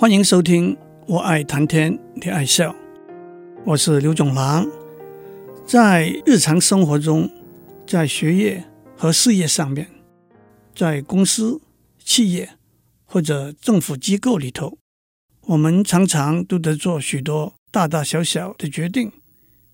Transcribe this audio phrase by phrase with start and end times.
[0.00, 0.76] 欢迎收听
[1.08, 2.70] 《我爱谈天，你爱笑》，
[3.64, 4.64] 我是刘总郎。
[5.66, 7.28] 在日常生活中，
[7.84, 8.64] 在学业
[8.96, 9.88] 和事业上面，
[10.72, 11.60] 在公司、
[12.04, 12.48] 企业
[13.06, 14.78] 或者政府机构里头，
[15.46, 19.10] 我们常常都得做许多大大小小的决定，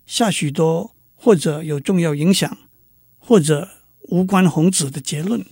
[0.07, 2.57] 下许多或者有重要影响，
[3.19, 3.69] 或者
[4.09, 5.45] 无关宏旨的结论。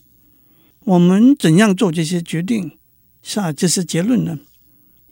[0.86, 2.80] 我们怎样做这些决定，
[3.22, 4.40] 下这些结论呢？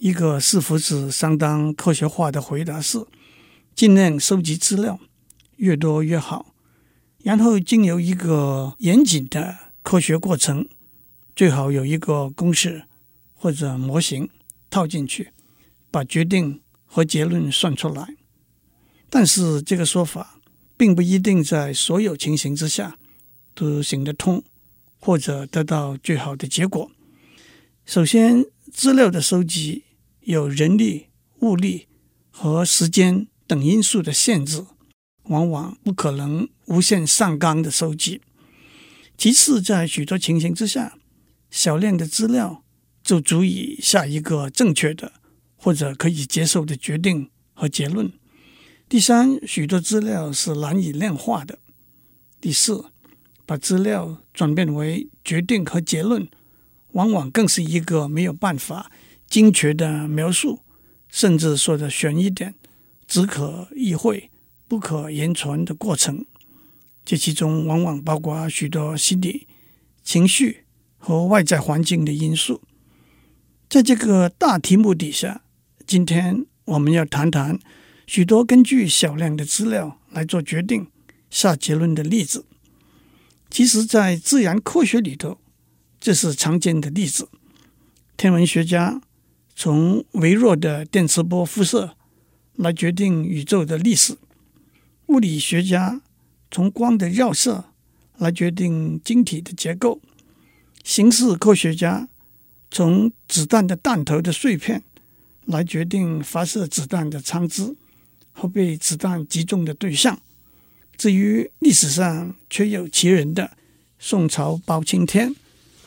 [0.01, 3.05] 一个似乎是相当科学化的回答是：
[3.75, 4.99] 尽量收集资料，
[5.57, 6.55] 越多越好。
[7.19, 10.67] 然后经由一个严谨的科学过程，
[11.35, 12.85] 最好有一个公式
[13.35, 14.27] 或者模型
[14.71, 15.33] 套进去，
[15.91, 18.15] 把决定和结论算出来。
[19.07, 20.39] 但是这个说法
[20.75, 22.97] 并不一定在所有情形之下
[23.53, 24.43] 都行得通。
[25.03, 26.91] 或者得到最好的结果。
[27.87, 29.83] 首先，资料的收集
[30.21, 31.07] 有人力、
[31.39, 31.87] 物力
[32.29, 34.65] 和时间等因素的限制，
[35.23, 38.21] 往往不可能无限上纲的收集。
[39.17, 40.97] 其次，在许多情形之下，
[41.49, 42.63] 小量的资料
[43.03, 45.13] 就足以下一个正确的
[45.55, 48.11] 或者可以接受的决定和结论。
[48.87, 51.57] 第三，许多资料是难以量化的。
[52.39, 52.85] 第四，
[53.45, 56.27] 把资料转变为决定和结论，
[56.91, 58.91] 往往更是一个没有办法
[59.31, 60.59] 精确的描述，
[61.07, 62.53] 甚至说的玄一点，
[63.07, 64.29] 只可意会
[64.67, 66.25] 不可言传的过程。
[67.05, 69.47] 这其中往往包括许多心理、
[70.03, 70.65] 情绪
[70.97, 72.61] 和外在环境的因素。
[73.69, 75.43] 在这个大题目底下，
[75.87, 77.57] 今天我们要谈谈
[78.05, 80.87] 许多根据小量的资料来做决定、
[81.29, 82.43] 下结论的例子。
[83.49, 85.39] 其实，在自然科学里头，
[86.01, 87.29] 这是常见的例子。
[88.17, 89.01] 天文学家
[89.55, 91.95] 从微弱的电磁波辐射
[92.55, 94.15] 来决定宇宙的历史；
[95.07, 96.01] 物理学家
[96.49, 97.65] 从光的绕射
[98.17, 99.99] 来决定晶体的结构；
[100.83, 102.07] 形式科学家
[102.69, 104.83] 从子弹的弹头的碎片
[105.45, 107.75] 来决定发射子弹的枪支
[108.31, 110.19] 和被子弹击中的对象。
[110.97, 113.57] 至于历史上确有其人的
[113.97, 115.35] 宋朝包青天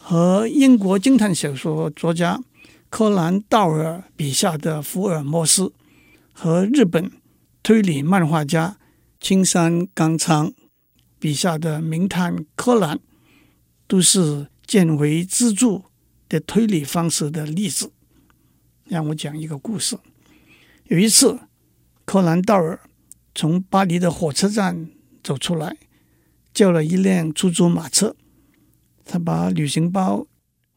[0.01, 2.43] 和英国侦探小说作家
[2.97, 5.73] 柯南道尔笔下的福尔摩斯，
[6.33, 7.11] 和日本
[7.61, 8.79] 推理漫画家
[9.19, 10.53] 青山刚昌
[11.19, 13.01] 笔下的名探柯南，
[13.89, 15.83] 都是见微知著
[16.29, 17.91] 的推理方式的例子。
[18.85, 19.99] 让我讲一个故事：
[20.85, 21.41] 有一次，
[22.05, 22.79] 柯南道尔
[23.35, 24.89] 从巴黎的火车站。
[25.21, 25.79] 走出来，
[26.53, 28.15] 叫了一辆出租马车。
[29.05, 30.29] 他把旅行包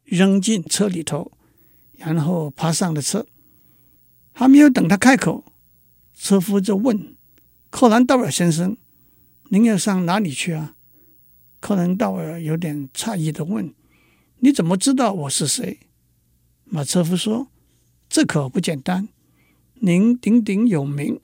[0.05, 1.34] 扔进车里头，
[1.97, 3.25] 然后爬上了车。
[4.31, 5.44] 还没有等他开口，
[6.13, 7.16] 车夫就问
[7.69, 8.78] ：“柯南道尔先生，
[9.50, 10.75] 您要上哪里去啊？”
[11.59, 13.74] 柯南道尔有点诧异的问
[14.40, 15.80] ：“你怎么知道我是谁？”
[16.66, 17.47] 马车夫说
[18.08, 19.09] ：“这可不简单，
[19.75, 21.19] 您鼎鼎有名。”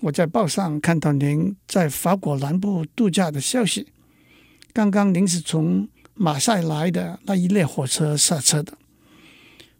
[0.00, 3.88] 我在报上看到您在法国南部度假的消息。
[4.72, 8.78] 刚刚您是从马赛来的那一列火车下车的。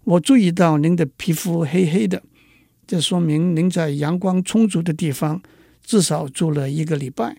[0.06, 2.22] 我注意到您的皮肤黑黑的，
[2.86, 5.42] 这说明您在阳光充足的地方
[5.82, 7.36] 至少住了一个礼拜。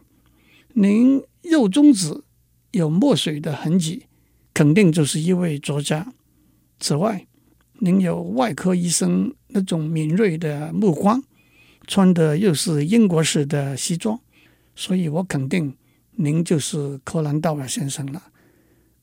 [0.73, 2.23] 您右中指
[2.72, 4.07] 有墨水的痕迹，
[4.53, 6.11] 肯定就是一位作家。
[6.78, 7.25] 此外，
[7.79, 11.23] 您有外科医生那种敏锐的目光。
[11.88, 14.19] 穿的又是英国式的西装，
[14.75, 15.73] 所以我肯定
[16.17, 18.23] 您就是柯南道尔先生了。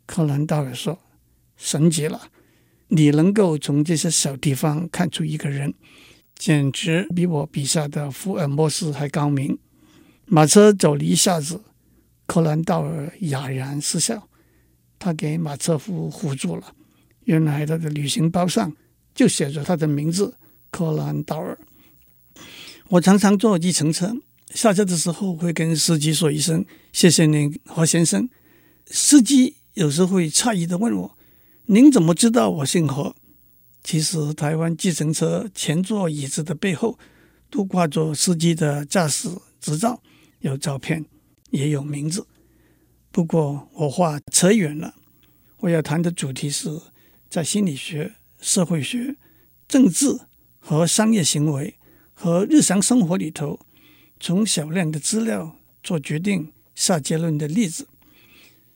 [0.04, 0.98] 柯南道尔说
[1.56, 2.28] ：“神奇了，
[2.94, 5.74] 你能够从这些小地方看出一个人，
[6.36, 9.58] 简直比我笔下的福尔摩斯还高明。”
[10.26, 11.60] 马车走了一下子，
[12.26, 14.28] 柯南道尔哑然失笑。
[14.96, 16.72] 他给马车夫唬住了，
[17.24, 18.72] 原来他的旅行包上
[19.12, 20.36] 就写着他的名字——
[20.70, 21.58] 柯南道尔。
[22.88, 24.16] 我常常坐计程车，
[24.54, 28.30] 下车的时候会跟司机说一声“谢谢您，何先生”。
[28.86, 31.18] 司机有时会诧异地问我
[31.66, 33.14] ：“您怎么知道我姓何？”
[33.82, 36.98] 其实，台湾计程车前座椅子的背后
[37.50, 39.28] 都挂着司机的驾驶
[39.60, 40.02] 执照，
[40.40, 41.04] 有照片，
[41.50, 42.26] 也有名字。
[43.10, 44.94] 不过，我话扯远了，
[45.58, 46.80] 我要谈的主题是
[47.28, 49.16] 在心理学、社会学、
[49.68, 50.18] 政治
[50.58, 51.78] 和商业行为。
[52.16, 53.58] 和日常生活里头，
[54.20, 57.88] 从小量的资料做决定、下结论的例子。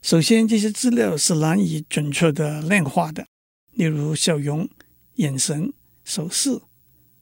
[0.01, 3.27] 首先，这些资料是难以准确的量化的，
[3.73, 4.69] 例如笑容、
[5.15, 5.73] 眼神、
[6.05, 6.61] 手势、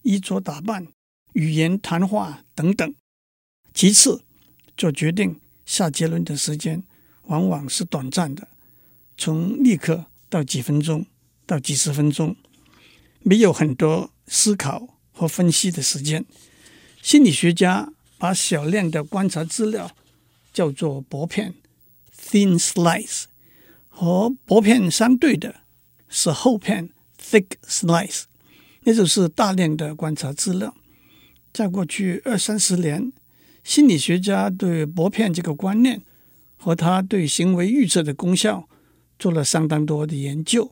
[0.03, 0.87] 衣着打扮、
[1.33, 2.93] 语言谈话等等。
[3.73, 4.23] 其次，
[4.77, 6.83] 做决定、下结论的时间
[7.23, 8.47] 往往是短暂的，
[9.17, 11.05] 从立刻到几分钟
[11.47, 12.35] 到几十分钟，
[13.21, 16.23] 没有很多思考和分析的时间。
[17.01, 19.91] 心理学家把小量的观察资料
[20.53, 21.55] 叫做薄片
[22.29, 23.25] （thin slice），
[23.87, 25.61] 和薄片相对的
[26.09, 26.89] 是厚片
[27.21, 28.23] （thick slice），
[28.81, 30.75] 那就是大量的观察资料。
[31.53, 33.11] 在过去二三十年，
[33.63, 36.01] 心理学家对薄片这个观念
[36.55, 38.67] 和它对行为预测的功效
[39.17, 40.71] 做了相当多的研究。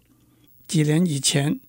[0.67, 1.59] 几年以前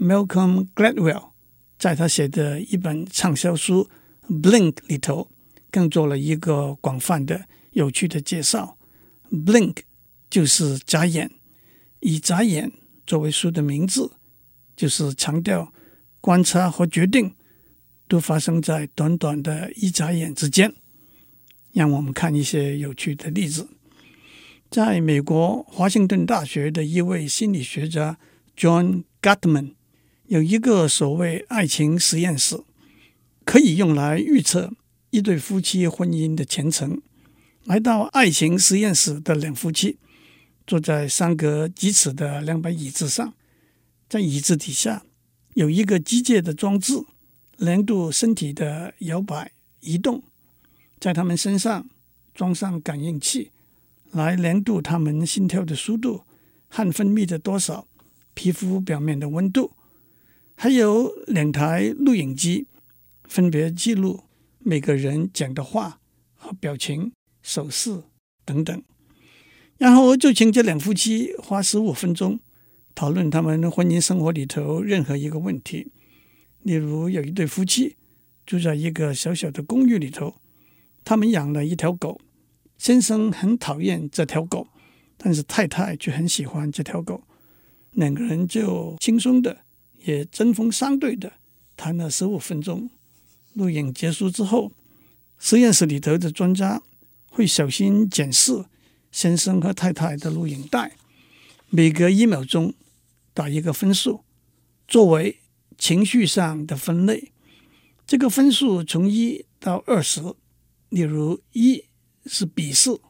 [0.00, 1.30] ，Malcolm Gladwell
[1.78, 3.88] 在他写的一本畅销书
[4.40, 5.28] 《Blink》里头，
[5.70, 8.76] 更做了一个广泛的、有趣的介绍。
[9.32, 9.78] Blink
[10.30, 11.32] 就是眨眼，
[12.00, 12.70] 以眨眼
[13.06, 14.12] 作为书的名字，
[14.76, 15.72] 就是强调
[16.20, 17.34] 观察和决定。
[18.08, 20.74] 都发生在短短的一眨眼之间。
[21.72, 23.70] 让我们看一些有趣的例子。
[24.68, 28.18] 在美国华盛顿大学的一位心理学家
[28.54, 29.76] John Gottman
[30.26, 32.62] 有一个所谓爱情实验室，
[33.46, 34.74] 可以用来预测
[35.08, 37.00] 一对夫妻婚姻的前程。
[37.64, 39.98] 来到爱情实验室的两夫妻
[40.66, 43.34] 坐在相隔几尺的两把椅子上，
[44.08, 45.04] 在椅子底下
[45.54, 47.04] 有一个机械的装置。
[47.58, 50.24] 量度身体的摇摆移动，
[50.98, 51.88] 在他们身上
[52.34, 53.52] 装上感应器，
[54.10, 56.24] 来量度他们心跳的速度、
[56.66, 57.86] 汗分泌的多少、
[58.34, 59.76] 皮肤表面的温度，
[60.56, 62.66] 还有两台录影机，
[63.28, 64.24] 分别记录
[64.58, 66.00] 每个人讲的话
[66.34, 67.12] 和表情、
[67.42, 68.02] 手势
[68.44, 68.82] 等等。
[69.78, 72.38] 然后就请这两夫妻花十五分钟
[72.94, 75.90] 讨论他们婚姻生活里头任何一个问题。
[76.62, 77.96] 例如，有一对夫妻
[78.46, 80.36] 住在一个小小的公寓里头，
[81.04, 82.20] 他们养了一条狗。
[82.78, 84.66] 先生很讨厌这条狗，
[85.16, 87.22] 但是太太却很喜欢这条狗。
[87.92, 89.58] 两个人就轻松的，
[90.04, 91.32] 也针锋相对的
[91.76, 92.90] 谈了十五分钟。
[93.54, 94.72] 录影结束之后，
[95.38, 96.82] 实验室里头的专家
[97.32, 98.66] 会小心检视
[99.10, 100.96] 先生和太太的录影带，
[101.70, 102.74] 每隔一秒钟
[103.34, 104.22] 打一个分数，
[104.86, 105.38] 作为。
[105.78, 107.32] 情绪上的分类，
[108.06, 110.20] 这个分数从一到二十，
[110.90, 111.86] 例如一
[112.24, 113.00] 是鄙视，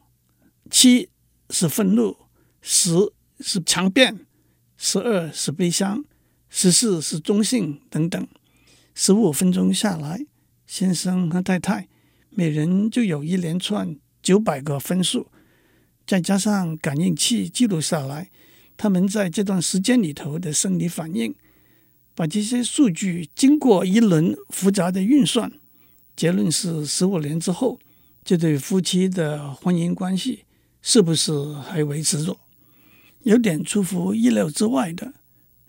[0.71, 1.09] 七
[1.51, 2.17] 是愤怒，
[2.63, 2.95] 十
[3.39, 4.25] 是强辩，
[4.75, 6.03] 十二是悲伤，
[6.49, 8.27] 十四是中性等等。
[8.95, 10.25] 十五分钟下来，
[10.65, 11.87] 先生和太太
[12.31, 15.27] 每人就有一连串九百个分数，
[16.07, 18.31] 再加上感应器记录下来，
[18.75, 21.35] 他们在这段时间里头的生理反应。
[22.15, 25.51] 把这些数据经过一轮复杂的运算，
[26.15, 27.79] 结论是十五年之后，
[28.23, 30.45] 这对夫妻的婚姻关系
[30.79, 32.37] 是不是还维持着？
[33.23, 35.11] 有点出乎意料之外的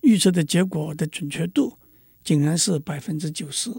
[0.02, 1.78] 预测的结果的准确度
[2.22, 3.70] 竟然是百分之九十。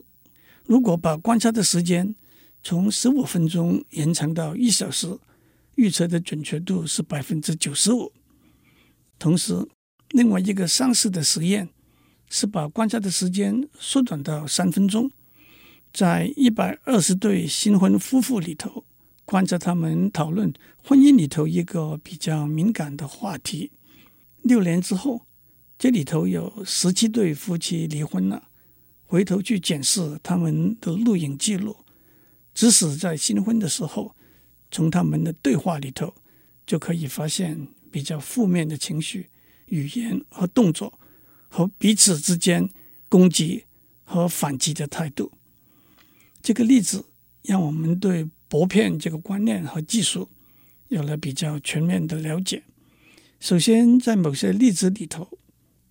[0.63, 2.16] 如果把观察的时间
[2.66, 5.20] 从十五分钟延长到一小时，
[5.76, 8.12] 预测的准确度是百分之九十五。
[9.20, 9.54] 同时，
[10.10, 11.69] 另外一个上市的实验。
[12.28, 15.12] 是把观察的时间缩短到三分钟，
[15.94, 18.84] 在一百二十对新婚夫妇里头，
[19.26, 20.52] 观察他们讨论
[20.84, 23.72] 婚姻里头一个比较敏感的话题。
[24.42, 25.28] 六年之后，
[25.78, 28.50] 这里头有十七对夫妻离婚了。
[29.04, 31.78] 回头去检视他们的录影记录，
[32.56, 34.16] 即使在新婚的时候，
[34.71, 36.16] 从他们的对话里头
[36.66, 39.30] 就可以发现比较负面的情绪、
[39.68, 41.00] 语言和动作。
[41.47, 42.69] 和彼此之间
[43.07, 43.64] 攻击
[44.04, 45.31] 和反击的态度，
[46.42, 47.06] 这个例子
[47.44, 50.28] 让我们对薄片这个观念和技术
[50.90, 52.64] 有了比较全面的了解。
[53.40, 55.40] 首先，在某些例子里头，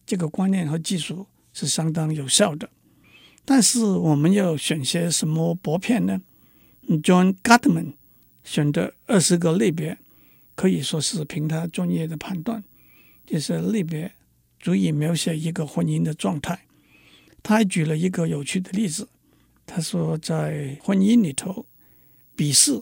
[0.05, 2.69] 这个观念和技术是相当有效的。
[3.47, 6.21] 但是，我们要选些什么薄片呢
[6.89, 7.95] ？John Gottman
[8.43, 9.99] 选的二十个类别，
[10.55, 12.65] 可以说是凭他专业的判断，
[13.27, 14.13] 就是类别。
[14.61, 16.65] 足以描写一个婚姻的状态。
[17.43, 19.07] 他还举了一个有趣的例子。
[19.67, 21.67] 他说，在婚姻里头，
[22.35, 22.81] 鄙视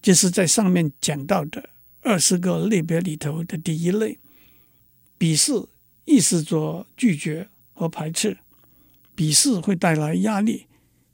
[0.00, 1.70] 就是在上面讲到的
[2.00, 4.18] 二十个类别里头的第一类。
[5.16, 5.52] 鄙视
[6.04, 8.38] 意思着拒绝和排斥，
[9.14, 10.66] 鄙视会带来压力，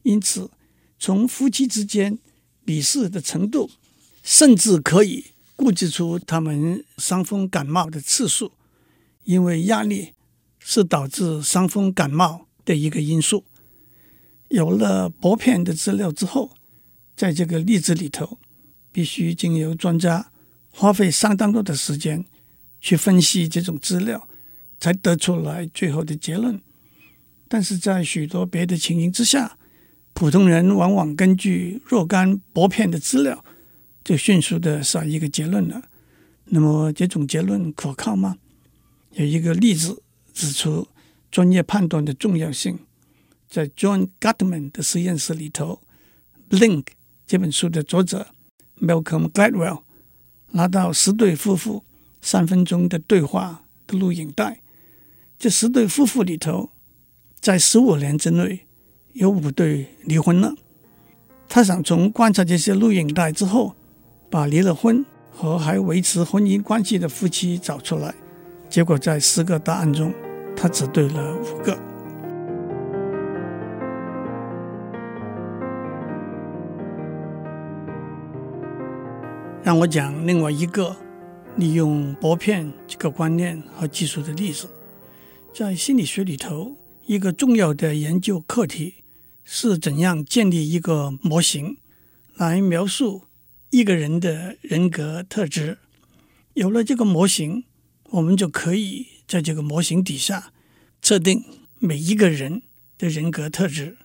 [0.04, 0.50] 因此
[0.98, 2.18] 从夫妻之间
[2.66, 3.70] 鄙视的程度，
[4.22, 5.26] 甚至可以
[5.56, 8.52] 估计出他们伤风感冒的次数。
[9.24, 10.14] 因为压力
[10.58, 13.44] 是导致伤风感冒的一个因素。
[14.48, 16.52] 有了薄片的资料之后，
[17.14, 18.38] 在这个例子里头，
[18.90, 20.32] 必须经由专家
[20.70, 22.24] 花费相当多的时间
[22.80, 24.26] 去分析这种资料，
[24.80, 26.58] 才得出来最后的结论。
[27.46, 29.57] 但是在许多别的情形之下，
[30.18, 33.44] 普通人往往根据若干薄片的资料，
[34.02, 35.80] 就迅速的下一个结论了。
[36.46, 38.36] 那么这种结论可靠吗？
[39.12, 40.02] 有一个例子
[40.34, 40.88] 指出
[41.30, 42.80] 专业判断的重要性。
[43.48, 45.80] 在 John Gottman 的实验室里头，
[46.58, 46.82] 《Blink》
[47.24, 48.26] 这本书的作者
[48.80, 49.82] Malcolm Gladwell
[50.50, 51.84] 拿到十对夫妇
[52.20, 54.62] 三分钟的对话的录影带。
[55.38, 56.70] 这十对夫妇里头，
[57.40, 58.66] 在十五年之内
[59.18, 60.54] 有五对离婚了。
[61.48, 63.74] 他想从观察这些录影带之后，
[64.30, 68.14] 把离了婚和还维持婚姻关系的夫妻找出来。
[68.68, 70.14] 结果在十个答案中，
[70.54, 71.76] 他只对了五个。
[79.64, 80.94] 让我讲另外一个
[81.56, 84.68] 利用薄片这个观念和技术的例子。
[85.52, 88.94] 在心理学里头，一个重要的研究课题
[89.50, 91.78] 是怎样建立一个模型
[92.34, 93.24] 来描述
[93.70, 95.78] 一个人的人格特质。
[96.52, 97.64] 有了这个模型，
[98.10, 100.52] 我们就可以在这个模型底下
[101.00, 101.42] 测定
[101.78, 102.60] 每一个人
[102.98, 103.96] 的人格特质，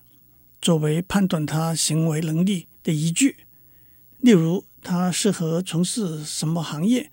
[0.61, 3.35] 作为判断他行为能力的依据。
[4.19, 7.11] 例如，他适合从事什么行业？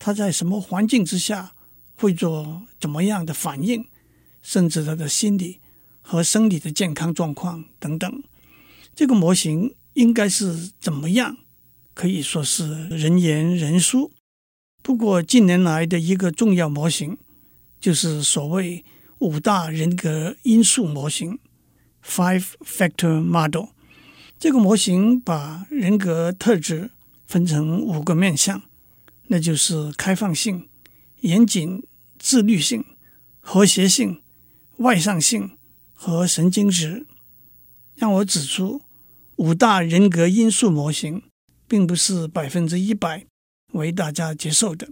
[0.00, 1.54] 他在什么环境之下
[1.94, 3.86] 会做怎么样的反应？
[4.42, 5.60] 甚至他的心理
[6.02, 8.22] 和生理的健康状况等等。
[8.94, 11.38] 这个模型应该是怎么样？
[11.94, 14.12] 可以说是人言人殊。
[14.82, 17.16] 不过近年来的一个重要模型，
[17.80, 18.84] 就是所谓
[19.18, 21.38] 五大人格因素模型
[22.04, 23.68] （Five Factor Model）。
[24.38, 26.90] 这个模型把人格特质
[27.26, 28.62] 分成五个面向，
[29.28, 30.68] 那就是开放性、
[31.20, 31.84] 严谨、
[32.18, 32.84] 自律性、
[33.40, 34.20] 和谐性、
[34.78, 35.52] 外向性
[36.02, 37.06] 和神经质。
[37.94, 38.82] 让我指出，
[39.36, 41.22] 五大人格因素模型
[41.68, 43.24] 并不是百分之一百
[43.74, 44.88] 为大家接受的。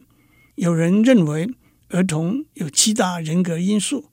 [0.55, 1.51] 有人认为
[1.89, 4.11] 儿童有七大人格因素，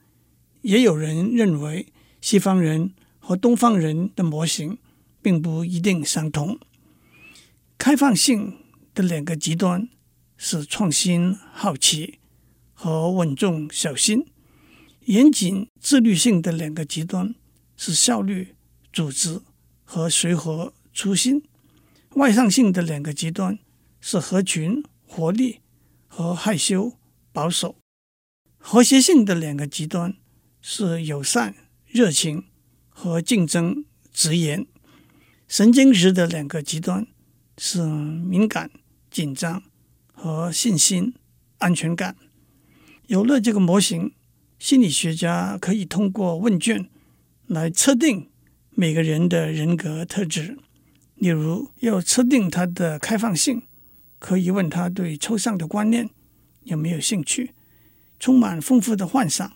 [0.62, 4.80] 也有人认为西方人和东方人的模型。
[5.20, 6.58] 并不一定相同。
[7.78, 8.56] 开放性
[8.94, 9.90] 的两个极端
[10.38, 12.20] 是创新、好奇
[12.74, 14.22] 和稳重、小心；
[15.08, 17.34] 严谨、自律性的两个极端
[17.78, 18.56] 是效率、
[18.92, 19.40] 组织
[19.86, 21.40] 和随和、粗心；
[22.16, 23.58] 外向性的两个极端
[24.02, 25.62] 是合群、活力
[26.08, 26.98] 和害羞、
[27.32, 27.78] 保守；
[28.58, 30.18] 和谐性的两个极端
[30.62, 32.44] 是友善、热情
[32.90, 34.68] 和竞争、直言。
[35.48, 37.08] 神经质的两个极端
[37.58, 38.70] 是敏感、
[39.10, 39.64] 紧张
[40.12, 41.14] 和信心、
[41.60, 42.18] 安全感。
[43.06, 44.12] 有了这个模型，
[44.60, 46.90] 心理学家可以通过问卷
[47.46, 48.30] 来测定
[48.72, 50.58] 每个人的人格特质。
[51.16, 53.64] 例如，要测定他的开放性，
[54.20, 56.10] 可以问他对抽象的观念
[56.64, 57.54] 有没有兴趣，
[58.20, 59.52] 充满丰富的幻想，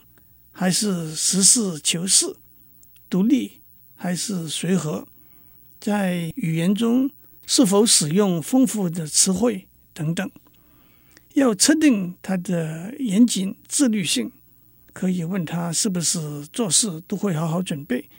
[0.51, 2.35] 还是实事求是，
[3.09, 3.61] 独立
[3.95, 5.07] 还是随和。
[5.79, 7.09] 在语言中
[7.45, 10.31] 是否使用丰富的词汇等等，
[11.33, 14.31] 要测定他的严谨自律性，
[14.93, 18.09] 可以问他是不是做事都会好好准备，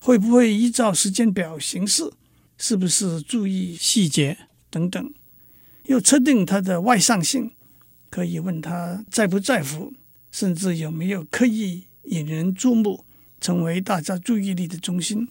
[0.00, 2.12] 会不会依照时间表行事，
[2.58, 4.36] 是不是注意细节
[4.70, 5.12] 等等。
[5.84, 7.52] 要测定他的外向性，
[8.10, 9.92] 可以问他在不在乎，
[10.32, 13.04] 甚至有没有刻意引人注目，
[13.40, 15.28] 成为大家注意力的中心。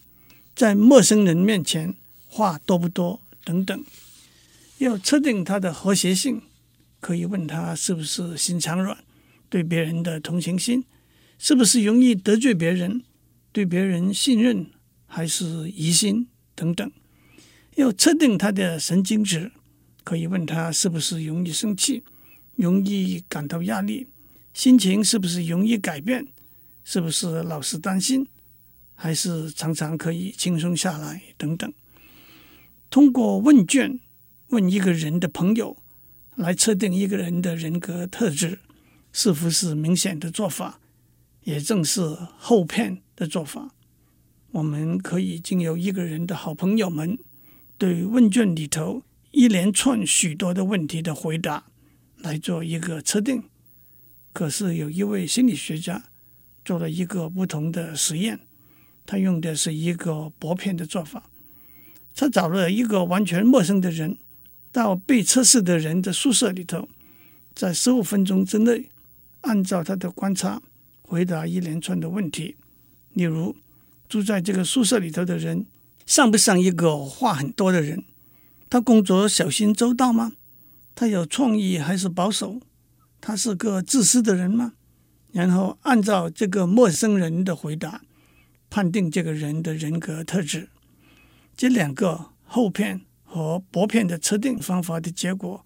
[0.56, 1.94] 在陌生人面前
[2.28, 3.84] 话多不多等等，
[4.78, 6.42] 要测定他的和谐性，
[7.02, 8.98] 可以问他是不是心肠软，
[9.56, 10.84] 对别人的同情心，
[11.38, 13.02] 是不是容易得罪别人，
[13.54, 14.70] 对别人信任
[15.06, 16.92] 还是疑心等等。
[17.76, 19.54] 要测定他的神经质，
[20.04, 22.04] 可以问他是不是容易生气，
[22.58, 24.08] 容易感到压力，
[24.54, 26.28] 心情是不是容易改变，
[26.84, 28.28] 是不是老是担心。
[28.94, 31.74] 还是常常可以轻松下来等等。
[32.90, 34.02] 通过问卷
[34.50, 35.78] 问一个人的朋友
[36.36, 38.60] 来测定一个人的人格特质，
[39.16, 40.78] 似乎是明显的做法，
[41.46, 42.02] 也正是
[42.38, 43.70] 厚片的做法。
[44.52, 47.18] 我们可以经由一个人的好朋友们
[47.78, 51.64] 对问卷里头一连串许多的问题的回答
[52.18, 53.44] 来做一个测定。
[54.34, 56.04] 可是有一位心理学家
[56.66, 58.42] 做了一个不同的实验，
[59.06, 61.30] 他用的是一个薄片的做法。
[62.14, 64.18] 他找了一个完全陌生的人
[64.74, 66.90] 到被测试的人的宿舍里头，
[67.54, 68.90] 在十五分钟之内，
[69.46, 70.62] 按照他的观察
[71.02, 72.58] 回答一连串的问题，
[73.14, 73.56] 例如
[74.10, 75.66] 住在这个宿舍里头的人
[76.06, 78.04] 像不像一个话很多的人？
[78.70, 80.34] 他工作小心周到吗？
[80.94, 82.60] 他有创意还是保守？
[83.22, 84.74] 他是个自私的人吗？
[85.32, 88.02] 然后按照这个陌生人的回答，
[88.70, 90.70] 判定这个人的人格特质。
[91.56, 95.66] 这两个厚片和薄片的测定方法的结果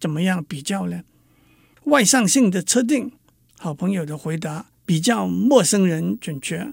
[0.00, 1.02] 怎么样比较呢？
[1.84, 3.12] 外向性的测定，
[3.62, 6.72] 好朋友的回答比较陌生人准确；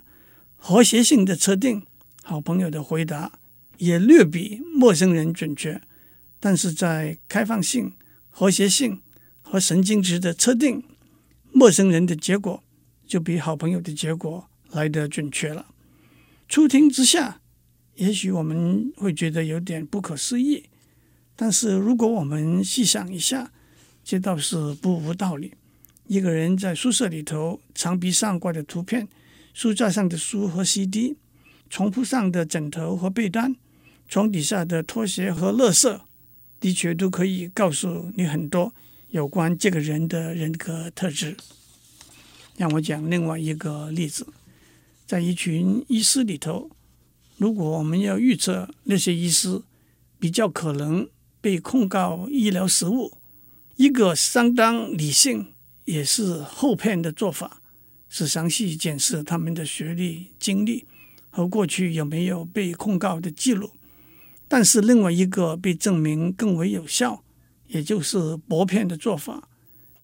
[0.55, 1.85] 和谐性的测定，
[2.23, 3.39] 好朋友的回答
[3.77, 5.81] 也略比陌生人准确。
[6.39, 7.91] 但是在开放性、
[8.29, 9.01] 和谐性
[9.41, 10.81] 和神经质的测定，
[11.51, 12.63] 陌生人的结果
[13.05, 15.65] 就比好朋友的结果来得准确了。
[16.47, 17.41] 初听之下，
[17.95, 20.63] 也许我们会觉得有点不可思议，
[21.35, 23.51] 但是如果我们细想一下，
[24.05, 25.51] 这倒是不无道理。
[26.07, 29.07] 一个人在宿舍里头，墙壁上挂的图片、
[29.53, 31.17] 书架上的书和 CD、
[31.69, 33.55] 床铺上的枕头和被单、
[34.07, 35.99] 床底下的拖鞋和垃圾，
[36.59, 38.73] 的确都可以告诉你很多。
[39.09, 41.35] 有关这个人的人格特质，
[42.57, 44.27] 让我讲另外一个例子。
[45.05, 46.69] 在一群医师里头，
[47.37, 49.61] 如果我们要预测那些医师
[50.19, 51.07] 比较可能
[51.39, 53.17] 被控告医疗失误，
[53.77, 55.53] 一个相当理性
[55.87, 57.61] 也是厚片的做法，
[58.07, 60.85] 是详细检视他们的学历、经历
[61.29, 63.71] 和过去有没有被控告的记录。
[64.47, 67.23] 但是另外一个被证明更为有效。
[67.69, 69.49] 也就是薄片的做法，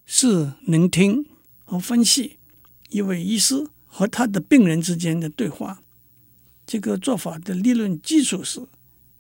[0.06, 1.26] 是聆听
[1.64, 2.38] 和分析
[2.90, 5.82] 一位医师和他的病人之间的对话。
[6.68, 8.68] 这个做法的理论基础是，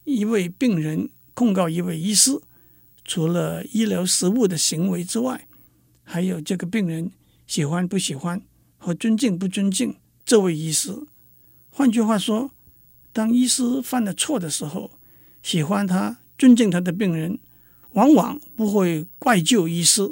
[0.03, 2.37] 一位病人控告一位医师，
[3.05, 5.47] 除了医疗失误的行为之外，
[6.03, 7.11] 还有这个病人
[7.47, 8.41] 喜欢不喜欢
[8.77, 10.93] 和尊敬不尊敬这位医师。
[11.69, 12.51] 换句话说，
[13.11, 14.91] 当医师犯了错的时候，
[15.41, 17.39] 喜欢他、尊敬他的病人。
[17.93, 20.11] 往往不会怪疚医师，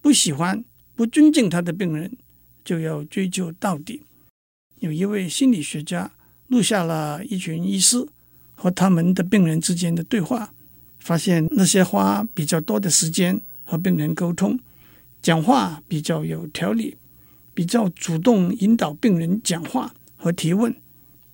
[0.00, 2.16] 不喜欢、不尊敬他的病人，
[2.64, 4.02] 就要追究到底。
[4.78, 6.12] 有一位心理学家
[6.46, 8.06] 录下了一群医师
[8.54, 10.54] 和他们的病人之间的对话，
[11.00, 14.60] 发现那些花比较多的时间和病人沟通、
[15.26, 16.98] 讲话比较有条理、
[17.52, 20.72] 比较主动引导病人讲话和提问、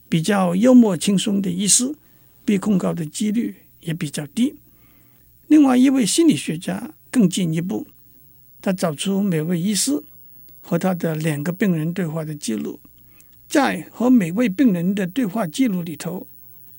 [0.09, 1.95] 比较幽默轻松的医师，
[2.43, 4.55] 被控告的几率也比较低。
[5.47, 7.87] 另外一位心理学家更进一步，
[8.63, 10.03] 他找出每位医师
[10.63, 12.81] 和他的两个病人对话的记录，
[13.47, 16.27] 在和每位病人的对话记录里头，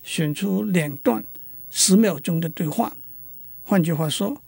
[0.02, 1.24] 选出两段
[1.70, 2.98] 十秒钟的对话。
[3.64, 4.42] 换句话说，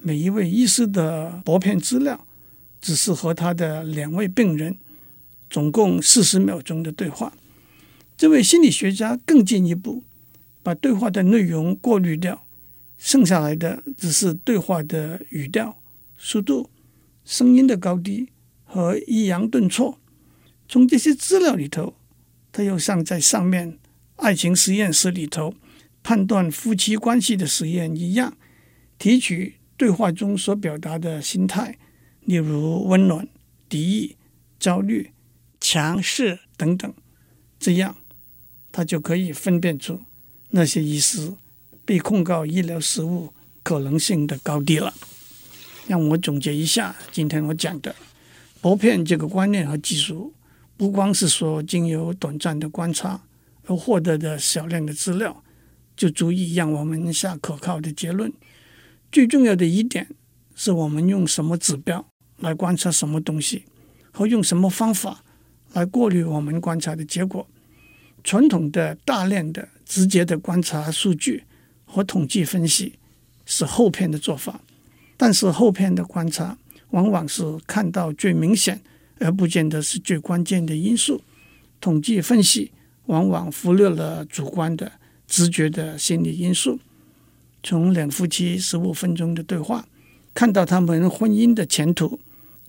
[0.00, 2.26] 每一位医师的薄片资料
[2.80, 4.76] 只是和他的两位病人
[5.50, 7.32] 总共四十秒钟的对话。
[8.16, 10.02] 这位心理学家更进一步，
[10.62, 12.44] 把对话的内容过滤掉。
[12.96, 15.80] 剩下来的只是对话的语调、
[16.16, 16.68] 速度、
[17.24, 18.28] 声音的高低
[18.64, 20.00] 和抑扬顿挫。
[20.68, 21.94] 从这些资料里头，
[22.50, 23.78] 他又像在上面
[24.16, 25.54] 爱情实验室里头
[26.02, 28.36] 判断夫妻关系的实验一样，
[28.98, 31.78] 提取对话中所表达的心态，
[32.26, 33.26] 例如温暖、
[33.70, 34.16] 敌意、
[34.60, 35.12] 焦虑、
[35.58, 36.92] 强势等等，
[37.58, 37.96] 这样
[38.70, 40.02] 他就可以分辨出
[40.50, 41.32] 那些医师。
[41.86, 44.92] 被控告医疗失误可能性的高低了。
[45.86, 47.96] 让我总结一下今天我讲的
[48.60, 50.34] 薄片这个观念和技术，
[50.76, 53.22] 不光是说经由短暂的观察
[53.64, 55.42] 而获得的少量的资料，
[55.96, 58.30] 就足以让我们下可靠的结论。
[59.10, 60.08] 最重要的一点
[60.54, 62.06] 是我们用什么指标
[62.38, 63.64] 来观察什么东西，
[64.10, 65.24] 和用什么方法
[65.72, 67.46] 来过滤我们观察的结果。
[68.24, 71.44] 传统的大量的直接的观察数据。
[71.90, 72.98] 和统计分析
[73.46, 74.60] 是后片的做法，
[75.16, 76.58] 但是后片的观察
[76.90, 78.78] 往往是看到最明显
[79.18, 81.22] 而不见得是最关键的因素。
[81.80, 82.72] 统计分析
[83.06, 84.92] 往往忽略了主观的
[85.26, 86.78] 直觉的心理因素。
[87.68, 89.86] 从两夫妻十五分钟的对话
[90.32, 92.18] 看到他们婚姻的前途，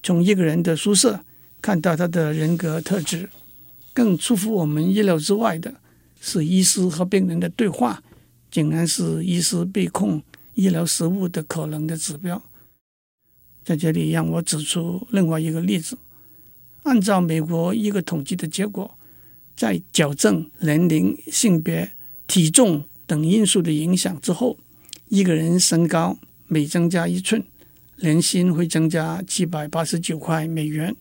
[0.04, 1.24] 从一个人的宿舍
[1.62, 3.30] 看到他的人格特质。
[3.94, 5.74] 更出乎我们意料之外的
[6.20, 8.04] 是，医师和病人的对话。
[8.52, 10.22] 竟然是医师被控
[10.56, 12.42] 医疗失误的可能的指标。
[13.64, 15.98] 在这里，让我指出另外一个例子：
[16.84, 18.98] 按照美国一个统计的结果，
[19.56, 21.90] 在矫正年龄、性别、
[22.28, 24.58] 体重等因素的影响之后，
[25.10, 26.16] 一个人身高
[26.48, 27.44] 每增加一寸，
[27.98, 30.96] 年薪会增加七百八十九块美元。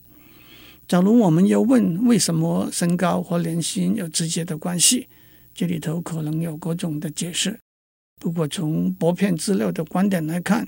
[0.87, 5.07] 假如我们要问为什么身高和年薪有直接的关系，
[5.55, 7.59] 这里头可能有各种的解释。
[8.19, 10.67] 不过从薄片资料的观点来看，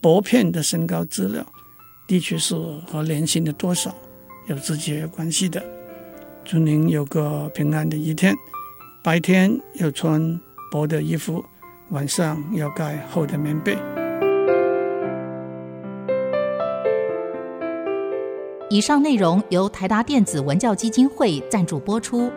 [0.00, 1.46] 薄片的身高资料
[2.06, 2.54] 的确是
[2.86, 3.94] 和年薪的多少
[4.46, 5.62] 有直接关系的。
[6.42, 8.34] 祝您有个平安的一天，
[9.04, 11.44] 白天要穿薄的衣服，
[11.90, 13.76] 晚上要盖厚的棉被。
[18.70, 22.30] 以上内容由台达电子文教基金会赞助播出。